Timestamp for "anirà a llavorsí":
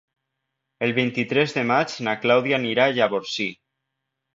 2.63-3.51